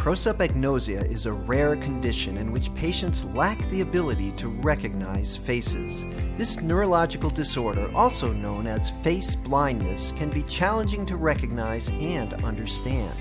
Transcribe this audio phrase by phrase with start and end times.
[0.00, 6.06] Prosopagnosia is a rare condition in which patients lack the ability to recognize faces.
[6.38, 13.14] This neurological disorder, also known as face blindness, can be challenging to recognize and understand.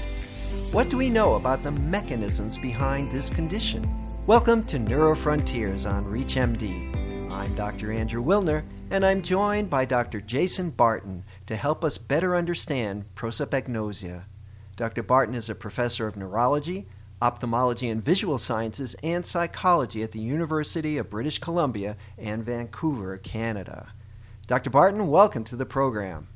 [0.72, 3.86] What do we know about the mechanisms behind this condition?
[4.26, 7.30] Welcome to Neurofrontiers on ReachMD.
[7.30, 7.92] I'm Dr.
[7.92, 10.22] Andrew Wilner, and I'm joined by Dr.
[10.22, 14.24] Jason Barton to help us better understand prosopagnosia.
[14.80, 15.04] Dr.
[15.04, 16.88] Barton is a professor of neurology,
[17.22, 23.92] ophthalmology and visual sciences, and psychology at the University of British Columbia and Vancouver, Canada.
[24.48, 24.70] Dr.
[24.70, 26.30] Barton, welcome to the program.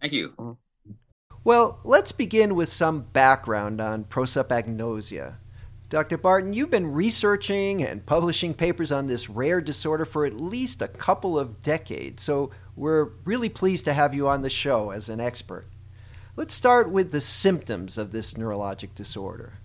[0.00, 0.32] Thank you.
[0.38, 0.56] Oh.
[1.44, 5.34] Well, let's begin with some background on prosopagnosia.
[5.90, 6.16] Dr.
[6.16, 10.88] Barton, you've been researching and publishing papers on this rare disorder for at least a
[10.88, 15.20] couple of decades, so we're really pleased to have you on the show as an
[15.20, 15.66] expert.
[16.34, 19.58] Let's start with the symptoms of this neurologic disorder.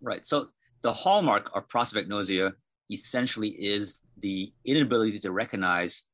[0.00, 0.26] Right.
[0.26, 0.48] So
[0.80, 2.52] the hallmark of prosopagnosia
[2.90, 6.04] essentially is the inability to recognize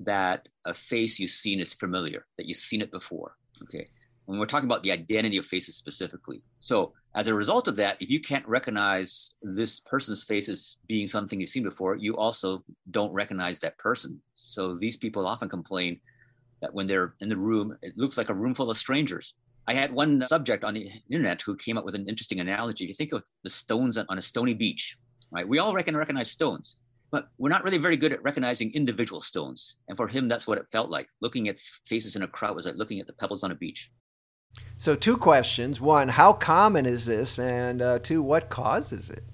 [0.00, 3.36] that a face you've seen is familiar, that you've seen it before.
[3.62, 3.86] Okay.
[4.24, 6.42] When we're talking about the identity of faces specifically.
[6.58, 11.06] So as a result of that, if you can't recognize this person's face as being
[11.06, 14.20] something you've seen before, you also don't recognize that person.
[14.34, 16.00] So these people often complain
[16.60, 19.34] that when they're in the room, it looks like a room full of strangers.
[19.68, 22.84] I had one subject on the internet who came up with an interesting analogy.
[22.84, 24.96] If you think of the stones on a stony beach,
[25.32, 25.48] right?
[25.48, 26.76] We all reckon recognize stones,
[27.10, 29.76] but we're not really very good at recognizing individual stones.
[29.88, 31.08] And for him, that's what it felt like.
[31.20, 31.56] Looking at
[31.88, 33.90] faces in a crowd was like looking at the pebbles on a beach.
[34.76, 39.24] So, two questions: one, how common is this, and uh, two, what causes it?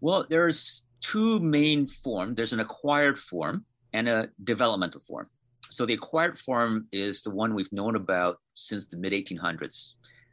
[0.00, 2.36] Well, there's two main forms.
[2.36, 5.26] There's an acquired form and a developmental form
[5.70, 9.92] so the acquired form is the one we've known about since the mid 1800s,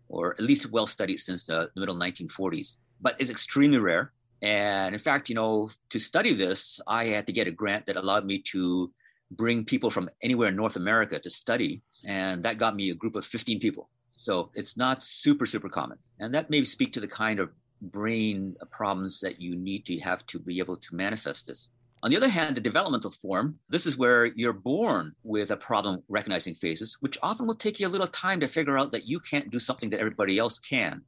[0.09, 4.12] or at least well studied since the, the middle 1940s, but it's extremely rare.
[4.42, 7.96] And in fact, you know, to study this, I had to get a grant that
[7.96, 8.91] allowed me to
[9.31, 11.81] bring people from anywhere in North America to study.
[12.06, 13.90] And that got me a group of 15 people.
[14.18, 15.97] So it's not super, super common.
[16.19, 17.50] And that may speak to the kind of
[17.81, 21.68] brain problems that you need to have to be able to manifest this.
[22.03, 26.03] On the other hand, the developmental form, this is where you're born with a problem
[26.09, 29.22] recognizing faces, which often will take you a little time to figure out that you
[29.22, 31.02] can't do something that everybody else can.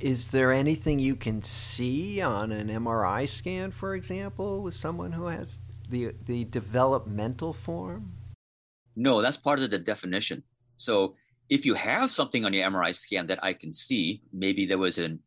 [0.00, 5.26] Is there anything you can see on an MRI scan, for example, with someone who
[5.26, 8.12] has the, the developmental form?
[8.96, 10.42] No, that's part of the definition.
[10.78, 11.14] So
[11.48, 14.98] if you have something on your MRI scan that I can see, maybe there was
[14.98, 15.20] an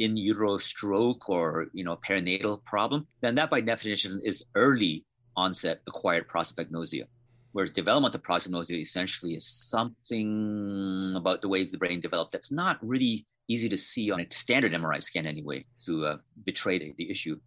[0.00, 5.04] in utero stroke or you know perinatal problem, then that by definition is early
[5.36, 7.04] onset acquired prosopagnosia.
[7.52, 13.26] Whereas developmental prosopagnosia essentially is something about the way the brain developed that's not really
[13.48, 17.38] easy to see on a standard MRI scan anyway to uh, betray the, the issue.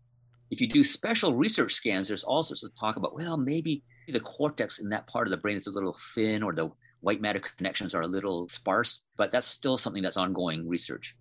[0.52, 4.20] If you do special research scans, there's all sorts of talk about, well, maybe the
[4.20, 6.70] cortex in that part of the brain is a little thin or the
[7.00, 11.16] white matter connections are a little sparse, but that's still something that's ongoing research.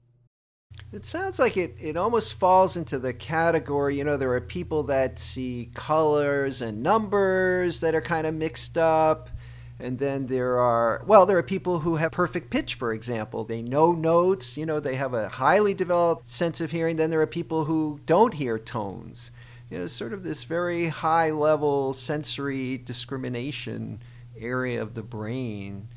[0.93, 4.83] It sounds like it, it almost falls into the category, you know, there are people
[4.85, 9.31] that see colors and numbers that are kind of mixed up.
[9.79, 13.43] And then there are, well, there are people who have perfect pitch, for example.
[13.43, 16.97] They know notes, you know, they have a highly developed sense of hearing.
[16.97, 19.33] Then there are people who don't hear tones.
[19.71, 24.03] You know, sort of this very high level sensory discrimination
[24.39, 25.89] area of the brain.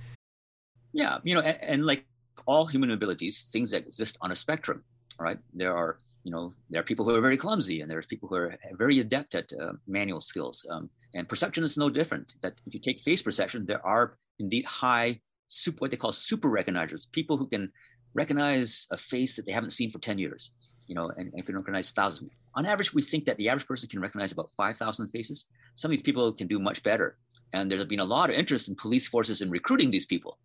[0.93, 2.05] Yeah, you know, and, and like
[2.45, 4.83] all human abilities, things that exist on a spectrum,
[5.19, 5.37] right?
[5.53, 8.35] There are, you know, there are people who are very clumsy and there's people who
[8.35, 10.65] are very adept at uh, manual skills.
[10.69, 12.35] Um, and perception is no different.
[12.41, 16.49] That if you take face perception, there are indeed high, super, what they call super
[16.49, 17.71] recognizers, people who can
[18.13, 20.51] recognize a face that they haven't seen for 10 years,
[20.87, 22.31] you know, and, and can recognize thousands.
[22.55, 25.45] On average, we think that the average person can recognize about 5,000 faces.
[25.75, 27.17] Some of these people can do much better.
[27.53, 30.39] And there's been a lot of interest in police forces in recruiting these people.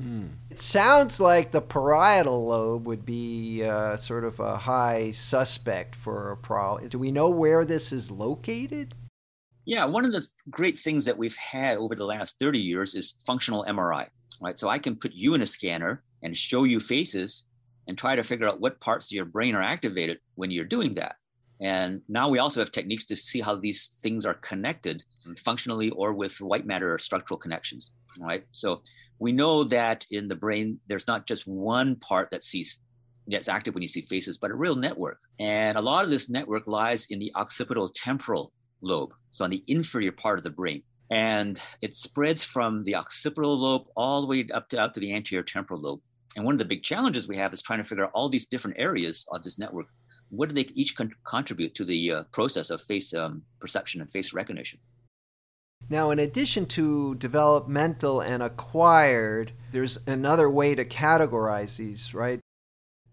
[0.00, 0.30] Mm.
[0.50, 6.30] It sounds like the parietal lobe would be uh, sort of a high suspect for
[6.30, 6.88] a problem.
[6.88, 8.94] Do we know where this is located?
[9.64, 13.16] Yeah, one of the great things that we've had over the last 30 years is
[13.24, 14.08] functional MRI,
[14.40, 14.58] right?
[14.58, 17.44] So I can put you in a scanner and show you faces
[17.86, 20.94] and try to figure out what parts of your brain are activated when you're doing
[20.94, 21.16] that.
[21.60, 25.04] And now we also have techniques to see how these things are connected
[25.36, 28.44] functionally or with white matter or structural connections, right?
[28.50, 28.82] So
[29.22, 32.80] we know that in the brain, there's not just one part that sees
[33.28, 35.20] that's active when you see faces, but a real network.
[35.38, 39.62] And a lot of this network lies in the occipital temporal lobe, so on the
[39.68, 40.82] inferior part of the brain.
[41.10, 45.14] And it spreads from the occipital lobe all the way up to out to the
[45.14, 46.00] anterior temporal lobe.
[46.34, 48.46] And one of the big challenges we have is trying to figure out all these
[48.46, 49.86] different areas of this network.
[50.30, 54.10] What do they each con- contribute to the uh, process of face um, perception and
[54.10, 54.80] face recognition?
[55.88, 62.40] Now, in addition to developmental and acquired, there's another way to categorize these, right?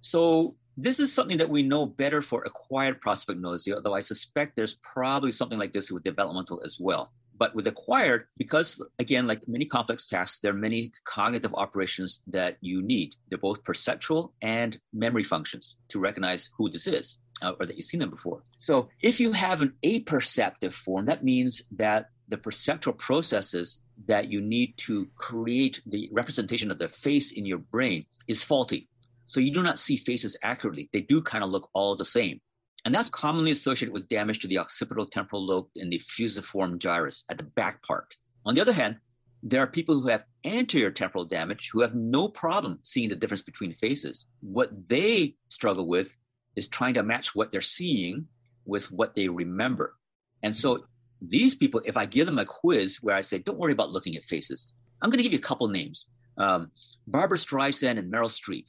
[0.01, 4.75] So, this is something that we know better for acquired prosopagnosia, although I suspect there's
[4.75, 7.12] probably something like this with developmental as well.
[7.38, 12.57] But with acquired, because again, like many complex tasks, there are many cognitive operations that
[12.62, 13.15] you need.
[13.30, 17.86] They're both perceptual and memory functions to recognize who this is uh, or that you've
[17.86, 18.44] seen them before.
[18.57, 24.42] So if you have an apperceptive form, that means that the perceptual processes that you
[24.42, 28.88] need to create the representation of the face in your brain is faulty.
[29.26, 30.90] So you do not see faces accurately.
[30.94, 32.40] They do kind of look all the same.
[32.86, 37.26] And that's commonly associated with damage to the occipital temporal lobe and the fusiform gyrus
[37.30, 38.16] at the back part.
[38.46, 38.98] On the other hand,
[39.44, 43.42] there are people who have anterior temporal damage who have no problem seeing the difference
[43.42, 44.25] between faces.
[44.42, 46.16] What they struggle with
[46.56, 48.28] is trying to match what they're seeing
[48.66, 49.96] with what they remember.
[50.42, 50.86] And so
[51.21, 54.16] these people, if I give them a quiz where I say, don't worry about looking
[54.16, 54.71] at faces,
[55.01, 56.06] I'm going to give you a couple names
[56.38, 56.71] um,
[57.07, 58.66] Barbra Streisand and Meryl Streep.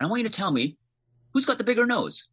[0.00, 0.76] And I want you to tell me
[1.32, 2.26] who's got the bigger nose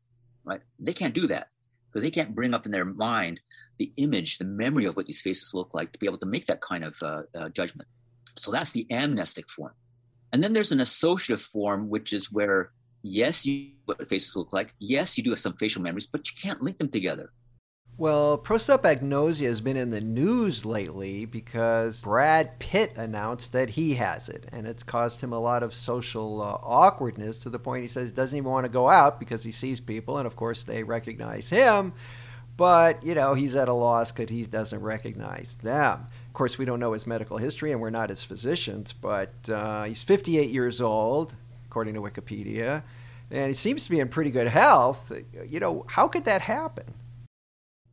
[0.50, 0.62] right?
[0.80, 1.48] They can't do that
[1.88, 3.40] because they can't bring up in their mind
[3.78, 6.46] the image, the memory of what these faces look like to be able to make
[6.48, 7.88] that kind of uh, uh, judgment.
[8.38, 9.74] So that's the amnestic form.
[10.34, 14.74] And then there's an associative form, which is where, yes, you what faces look like.
[14.80, 17.32] Yes, you do have some facial memories, but you can't link them together.
[18.00, 24.30] Well, prosopagnosia has been in the news lately because Brad Pitt announced that he has
[24.30, 27.90] it, and it's caused him a lot of social uh, awkwardness to the point he
[27.90, 30.64] says he doesn't even want to go out because he sees people, and of course
[30.64, 31.92] they recognize him,
[32.56, 36.08] but you know he's at a loss because he doesn't recognize them.
[36.28, 39.84] Of course, we don't know his medical history, and we're not his physicians, but uh,
[39.84, 41.36] he's 58 years old,
[41.68, 42.84] according to Wikipedia,
[43.30, 45.12] and he seems to be in pretty good health.
[45.46, 46.86] You know, how could that happen?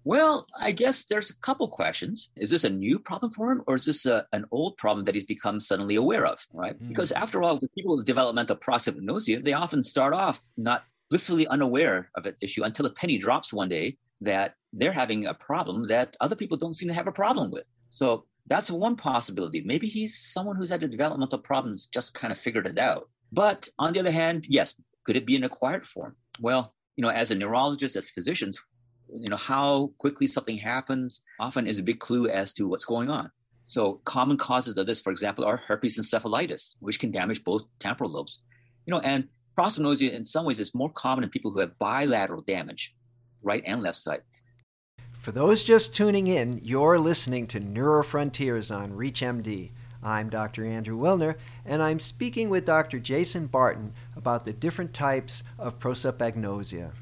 [0.07, 2.31] Well, I guess there's a couple questions.
[2.37, 5.17] Is this a new problem for him, or is this a, an old problem that
[5.17, 6.39] he's become suddenly aware of?
[6.53, 6.81] Right?
[6.81, 6.91] Mm.
[6.91, 12.09] Because after all, the people with developmental prosopagnosia, they often start off not blissfully unaware
[12.15, 16.17] of an issue until a penny drops one day that they're having a problem that
[16.21, 17.67] other people don't seem to have a problem with.
[17.91, 19.61] So that's one possibility.
[19.67, 23.09] Maybe he's someone who's had a developmental problems, just kind of figured it out.
[23.33, 26.15] But on the other hand, yes, could it be an acquired form?
[26.39, 28.57] Well, you know, as a neurologist, as physicians,
[29.15, 33.09] you know how quickly something happens often is a big clue as to what's going
[33.09, 33.31] on
[33.65, 38.11] so common causes of this for example are herpes encephalitis which can damage both temporal
[38.11, 38.41] lobes
[38.87, 42.43] you know and prosopagnosia in some ways is more common in people who have bilateral
[42.43, 42.95] damage
[43.43, 44.23] right and left side
[45.13, 49.71] for those just tuning in you're listening to neurofrontiers on reachmd
[50.03, 50.65] I'm Dr.
[50.65, 53.01] Andrew Wilner, and I'm speaking with Dr.
[53.01, 56.93] Jason Barton about the different types of prosopagnosia.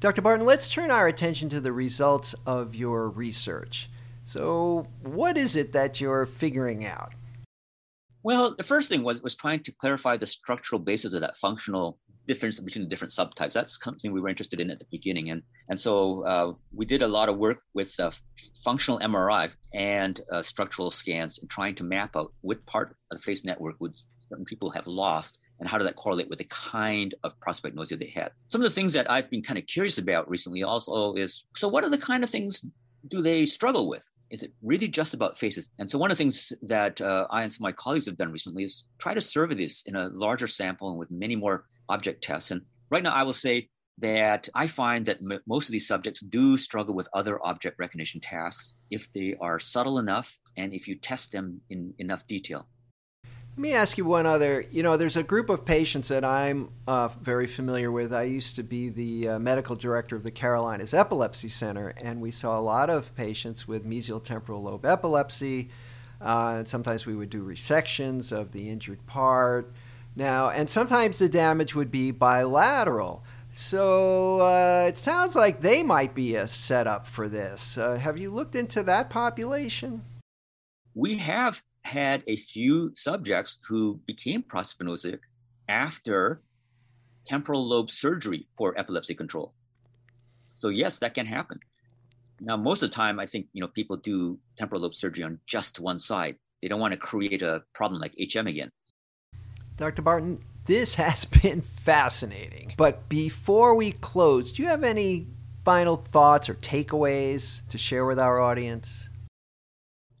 [0.00, 0.22] Dr.
[0.22, 3.90] Barton, let's turn our attention to the results of your research.
[4.24, 7.12] So, what is it that you're figuring out?
[8.22, 11.98] Well, the first thing was, was trying to clarify the structural basis of that functional
[12.26, 13.52] difference between the different subtypes.
[13.52, 15.30] That's something we were interested in at the beginning.
[15.32, 18.10] And, and so uh, we did a lot of work with uh,
[18.64, 23.22] functional MRI and uh, structural scans and trying to map out what part of the
[23.22, 23.94] face network would
[24.30, 28.12] certain people have lost and how does that correlate with the kind of prosopagnosia they
[28.14, 28.32] had?
[28.48, 31.68] Some of the things that I've been kind of curious about recently also is so
[31.68, 32.64] what are the kind of things
[33.08, 34.08] do they struggle with?
[34.30, 35.70] Is it really just about faces?
[35.78, 38.16] And so one of the things that uh, I and some of my colleagues have
[38.16, 41.66] done recently is try to survey this in a larger sample and with many more
[41.88, 42.50] object tests.
[42.50, 46.20] And right now, I will say that I find that m- most of these subjects
[46.20, 50.94] do struggle with other object recognition tasks if they are subtle enough and if you
[50.94, 52.68] test them in enough detail.
[53.60, 54.64] Let me ask you one other.
[54.70, 58.10] You know, there's a group of patients that I'm uh, very familiar with.
[58.10, 62.30] I used to be the uh, medical director of the Carolinas Epilepsy Center, and we
[62.30, 65.68] saw a lot of patients with mesial temporal lobe epilepsy.
[66.22, 69.70] Uh, and sometimes we would do resections of the injured part.
[70.16, 73.22] Now, and sometimes the damage would be bilateral.
[73.52, 77.76] So uh, it sounds like they might be a setup for this.
[77.76, 80.02] Uh, have you looked into that population?
[80.94, 85.18] We have had a few subjects who became prosopagnosic
[85.68, 86.42] after
[87.26, 89.54] temporal lobe surgery for epilepsy control.
[90.54, 91.58] So yes, that can happen.
[92.40, 95.38] Now, most of the time, I think you know people do temporal lobe surgery on
[95.46, 96.36] just one side.
[96.62, 98.70] They don't want to create a problem like HM again.
[99.76, 100.02] Dr.
[100.02, 102.74] Barton, this has been fascinating.
[102.76, 105.26] But before we close, do you have any
[105.64, 109.08] final thoughts or takeaways to share with our audience?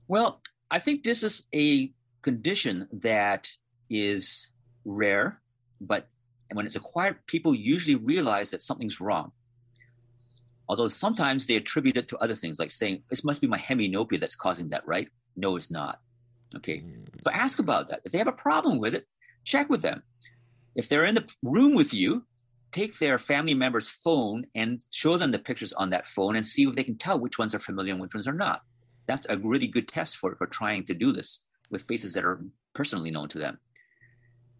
[0.08, 0.39] Well,
[0.70, 3.48] I think this is a condition that
[3.88, 4.52] is
[4.84, 5.40] rare
[5.80, 6.08] but
[6.52, 9.32] when it's acquired, people usually realize that something's wrong.
[10.68, 14.20] Although sometimes they attribute it to other things, like saying, This must be my hemianopia
[14.20, 15.08] that's causing that, right?
[15.36, 16.00] No, it's not.
[16.54, 16.78] Okay.
[16.78, 17.06] Mm.
[17.24, 18.00] So ask about that.
[18.04, 19.06] If they have a problem with it,
[19.44, 20.02] check with them.
[20.76, 22.24] If they're in the room with you,
[22.72, 26.64] take their family member's phone and show them the pictures on that phone and see
[26.64, 28.62] if they can tell which ones are familiar and which ones are not.
[29.10, 31.40] That's a really good test for, for trying to do this
[31.70, 33.58] with faces that are personally known to them.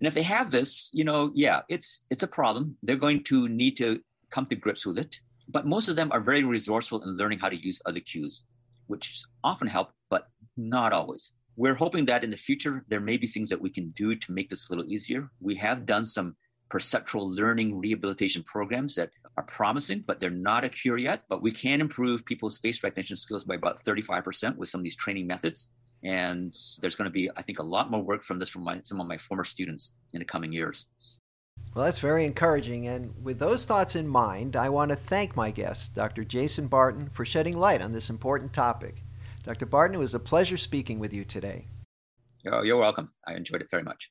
[0.01, 2.77] And if they have this, you know, yeah, it's it's a problem.
[2.83, 5.21] They're going to need to come to grips with it.
[5.49, 8.43] But most of them are very resourceful in learning how to use other cues,
[8.89, 10.27] which often help, but
[10.57, 11.33] not always.
[11.57, 14.33] We're hoping that in the future there may be things that we can do to
[14.33, 15.31] make this a little easier.
[15.41, 16.35] We have done some
[16.71, 21.25] perceptual learning rehabilitation programs that are promising, but they're not a cure yet.
[21.29, 24.97] But we can improve people's face recognition skills by about 35% with some of these
[24.97, 25.69] training methods.
[26.03, 28.81] And there's going to be, I think, a lot more work from this from my,
[28.85, 30.87] some of my former students in the coming years.
[31.75, 32.87] Well, that's very encouraging.
[32.89, 36.25] And with those thoughts in mind, I want to thank my guest, Dr.
[36.25, 39.03] Jason Barton, for shedding light on this important topic.
[39.43, 39.67] Dr.
[39.67, 41.67] Barton, it was a pleasure speaking with you today.
[42.51, 43.11] Oh, you're welcome.
[43.27, 44.11] I enjoyed it very much.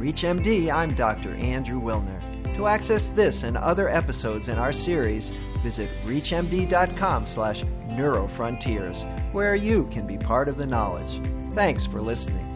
[0.00, 1.34] ReachMD, I'm Dr.
[1.34, 2.56] Andrew Wilner.
[2.56, 9.04] To access this and other episodes in our series, visit reachmd.com slash neurofrontiers,
[9.34, 11.20] where you can be part of the knowledge.
[11.50, 12.49] Thanks for listening.